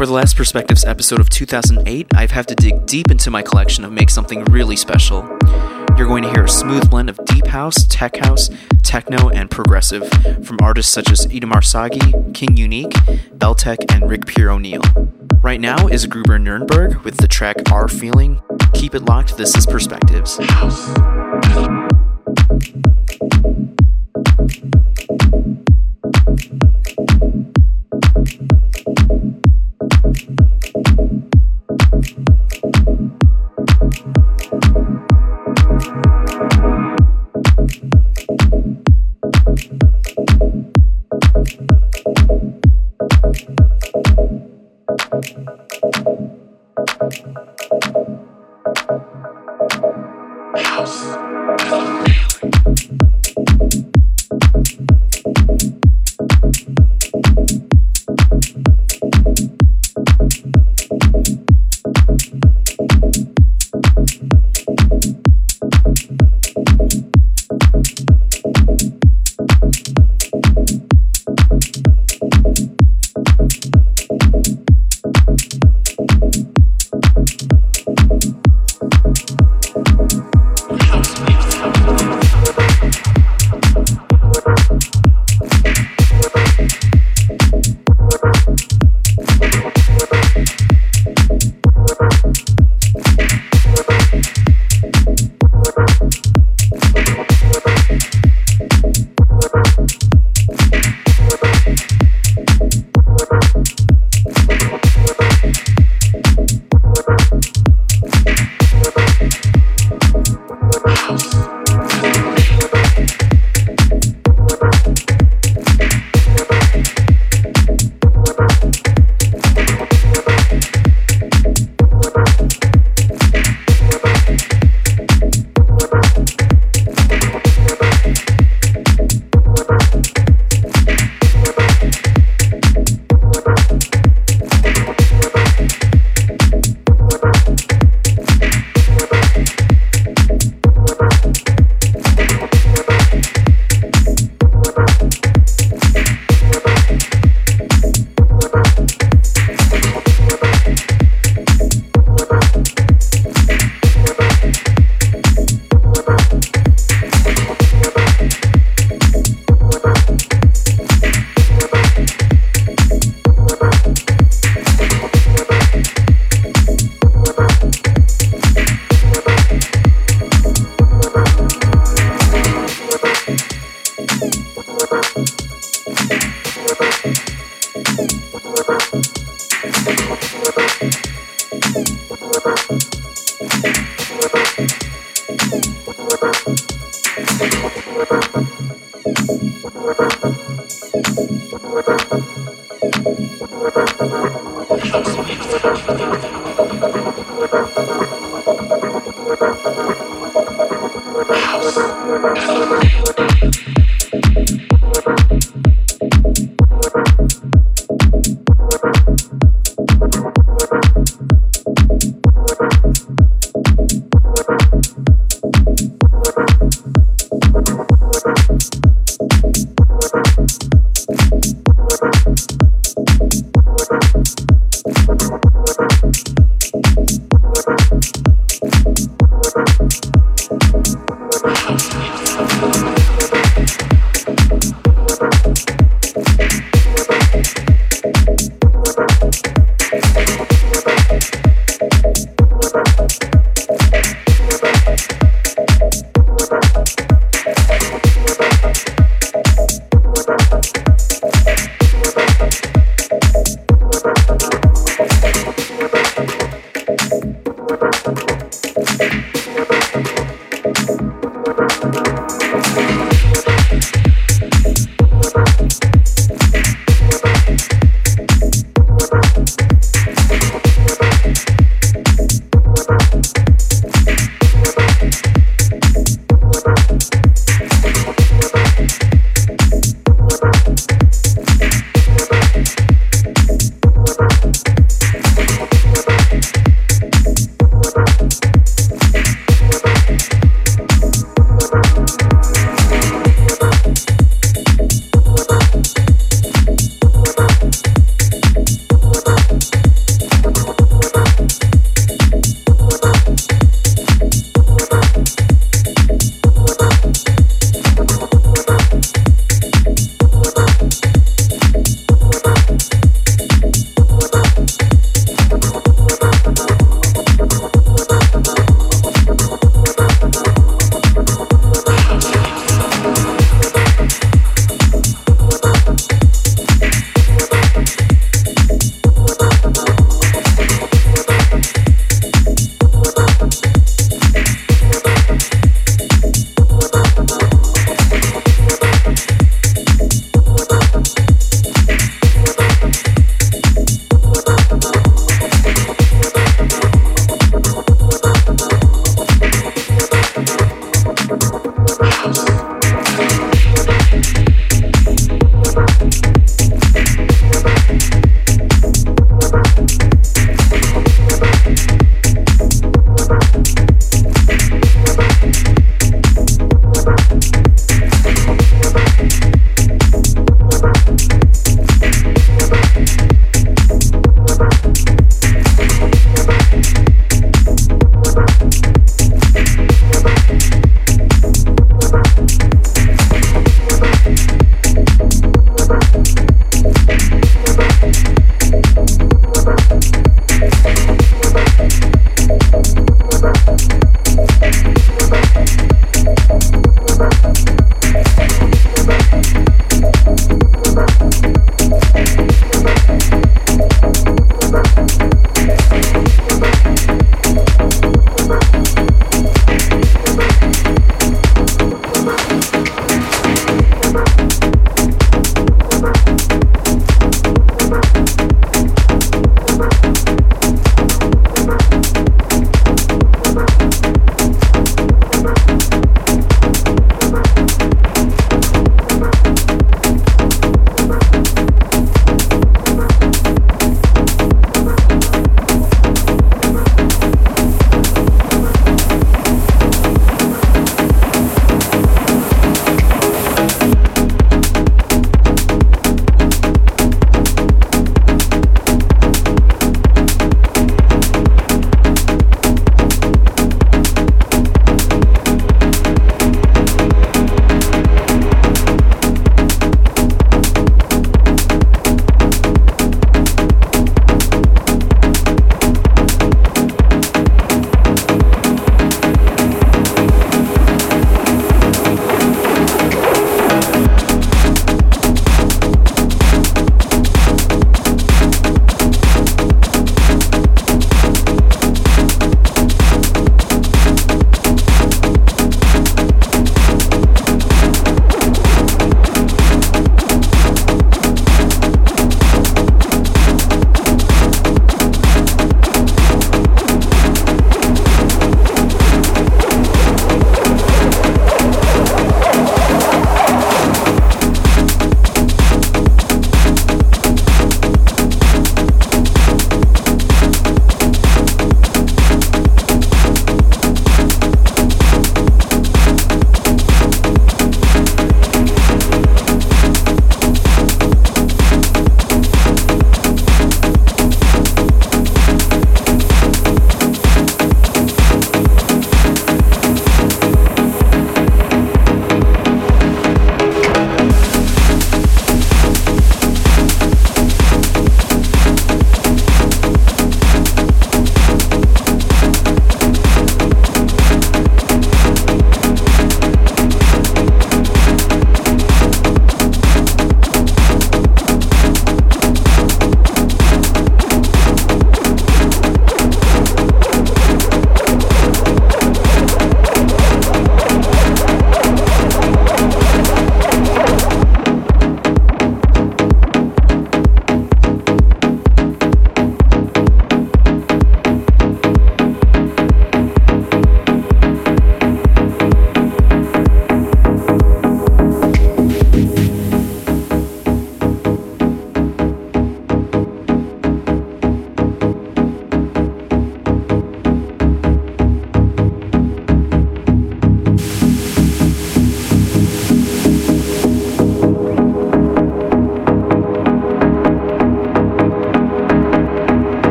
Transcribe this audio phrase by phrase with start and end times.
[0.00, 3.84] For the last Perspectives episode of 2008, I've had to dig deep into my collection
[3.84, 5.20] to make something really special.
[5.98, 8.48] You're going to hear a smooth blend of deep house, tech house,
[8.82, 10.08] techno, and progressive
[10.42, 12.92] from artists such as Itamar Sagi, King Unique,
[13.36, 14.80] Beltek, and Rick Pierre O'Neill.
[15.42, 18.40] Right now is Gruber Nurnberg with the track Our Feeling.
[18.72, 20.38] Keep it locked, this is Perspectives.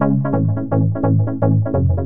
[0.00, 0.24] Thank
[1.98, 2.03] you.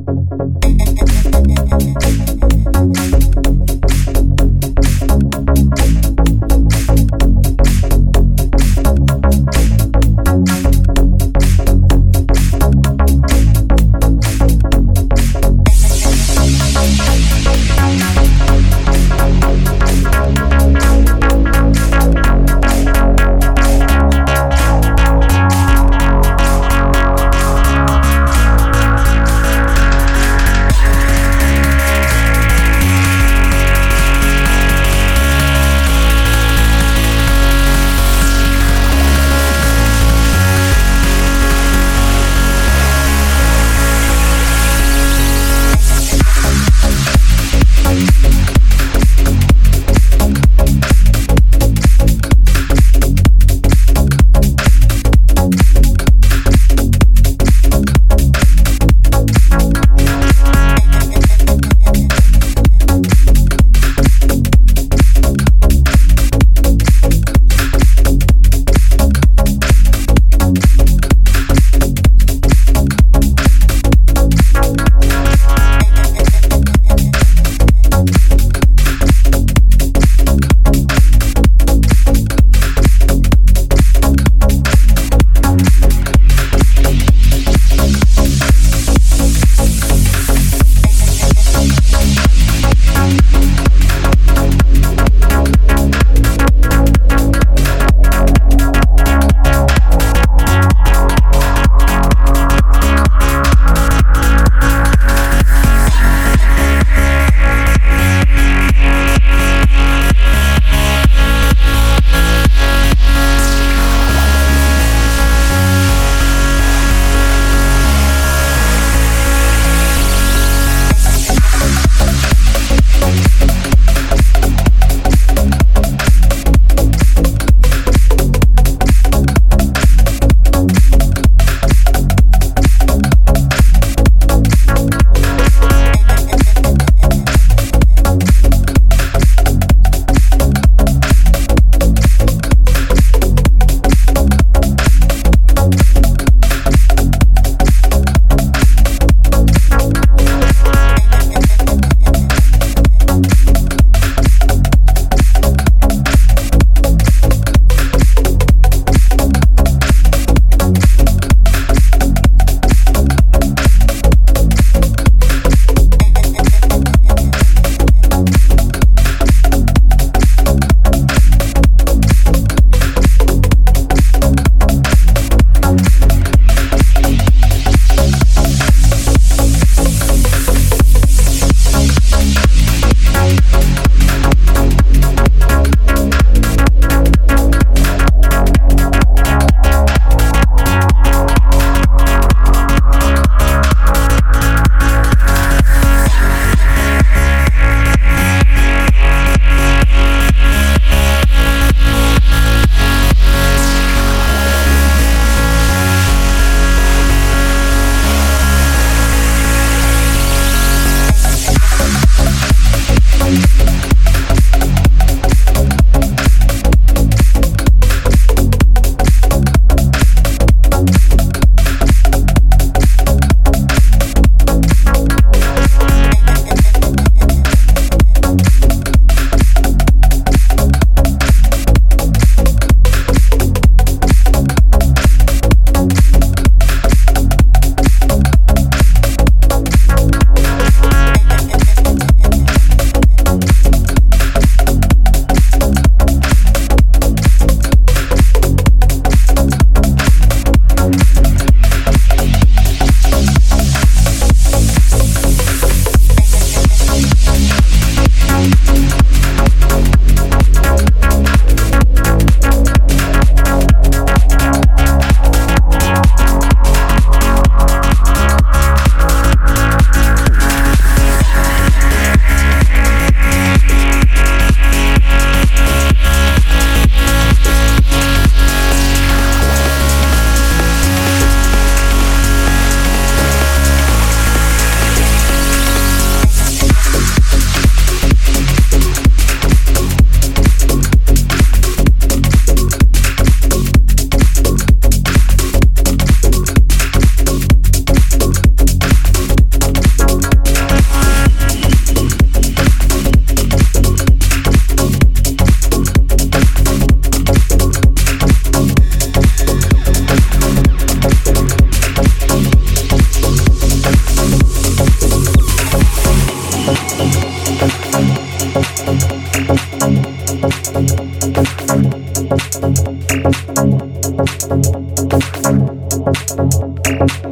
[324.19, 324.43] Thank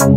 [0.01, 0.16] you.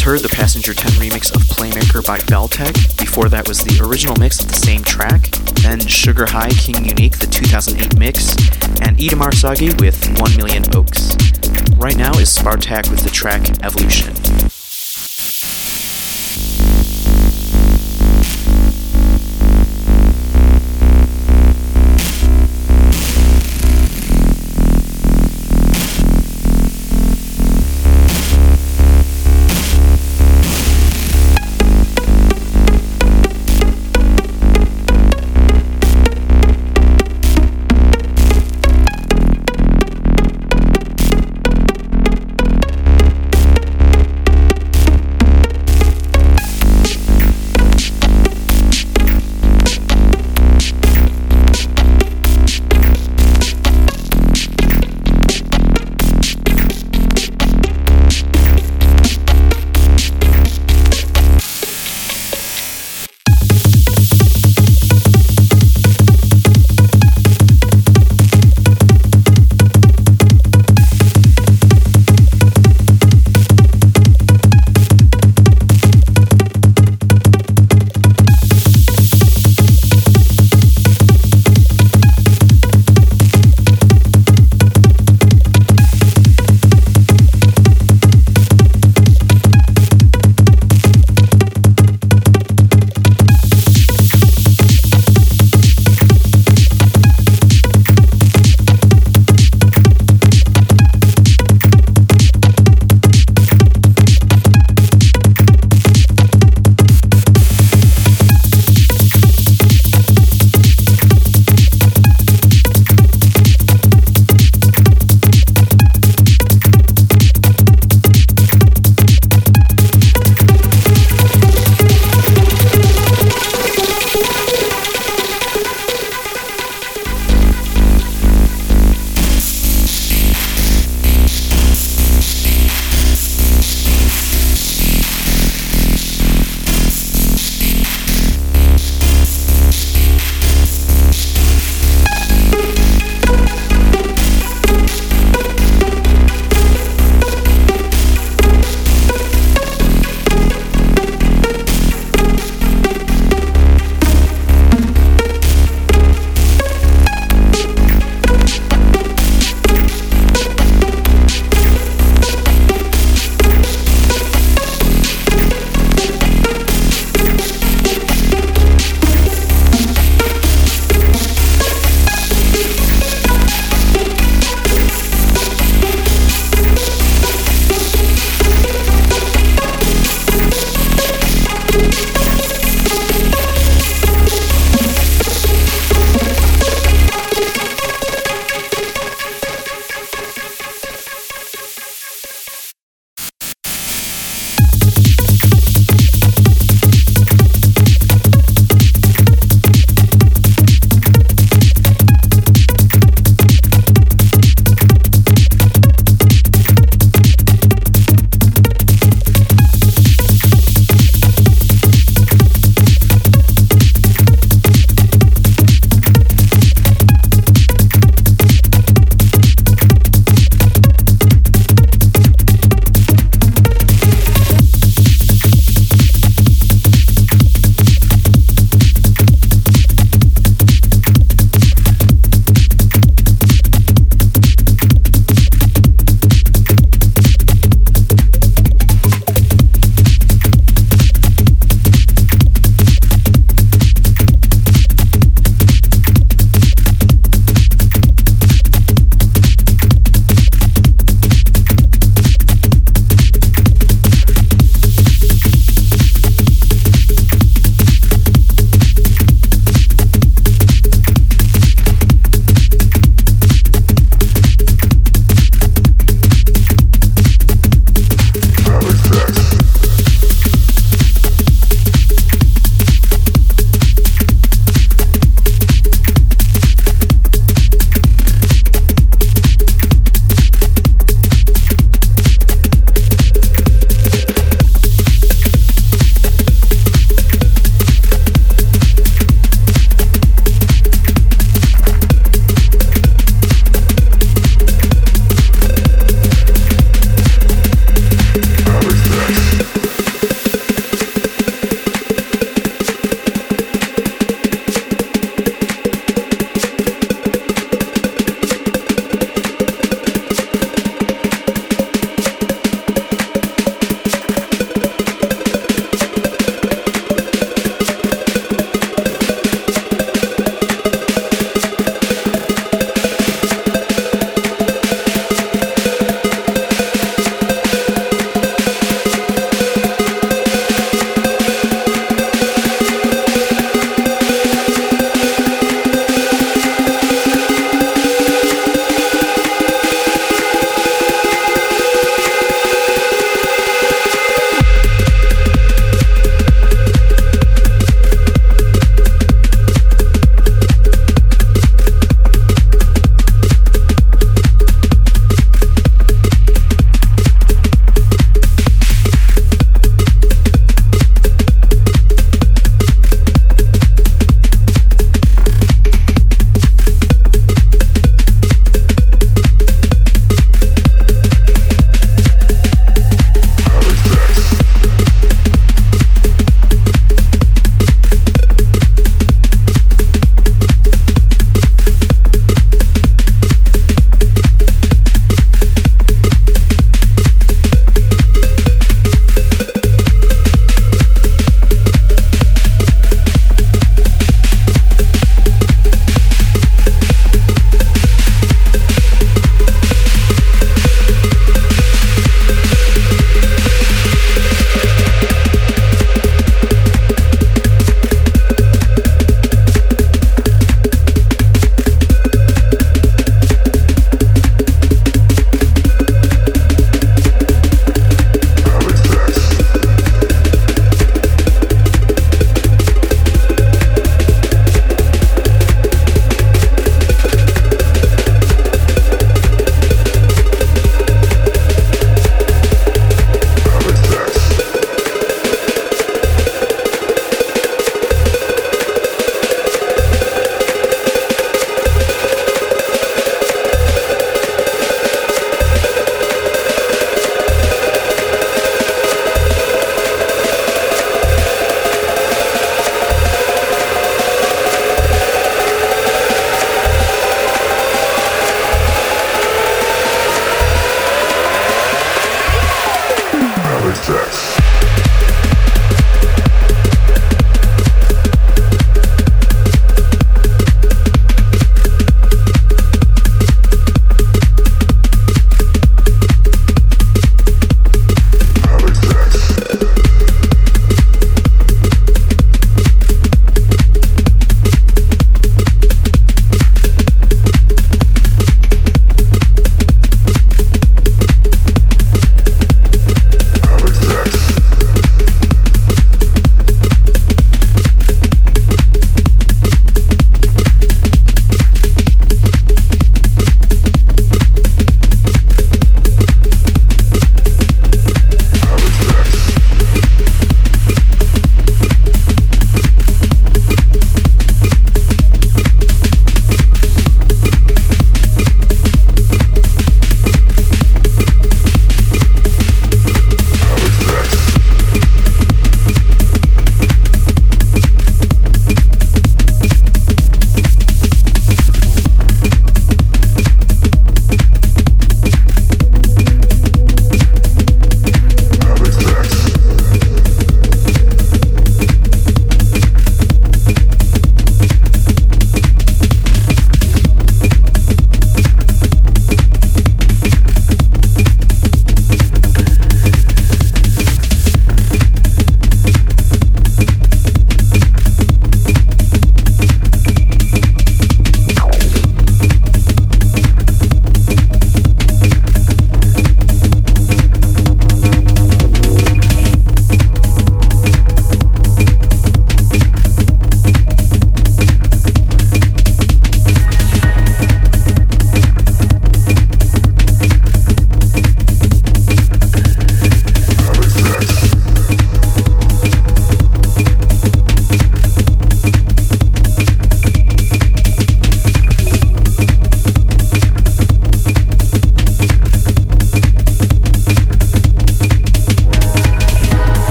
[0.00, 2.98] Heard the Passenger 10 remix of Playmaker by Beltek.
[2.98, 5.30] Before that was the original mix of the same track.
[5.62, 8.32] Then Sugar High King Unique, the 2008 mix.
[8.80, 11.16] And Itamar Sagi with 1 Million Oaks.
[11.76, 14.51] Right now is Spartak with the track Evolution.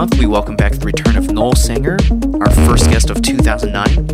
[0.00, 1.98] Month, we welcome back the return of Noel Sanger,
[2.40, 4.08] our first guest of 2009.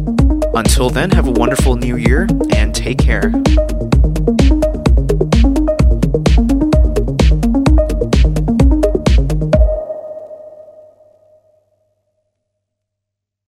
[0.53, 3.31] Until then, have a wonderful new year and take care.